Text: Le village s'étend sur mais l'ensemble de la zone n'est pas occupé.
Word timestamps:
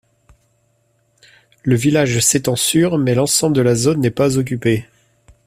Le 1.63 1.75
village 1.75 2.21
s'étend 2.21 2.55
sur 2.55 2.97
mais 2.97 3.13
l'ensemble 3.13 3.55
de 3.55 3.61
la 3.61 3.75
zone 3.75 3.99
n'est 3.99 4.09
pas 4.09 4.37
occupé. 4.39 4.87